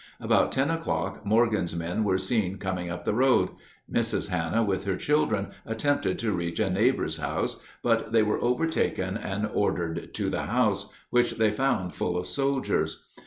[0.19, 3.49] About ten o'clock Morgan's men were seen coming up the road.
[3.87, 4.29] Mrs.
[4.29, 9.47] Hanna with her children attempted to reach a neighbor's house, but they were overtaken and
[9.53, 13.05] ordered to the house, which they found full of soldiers.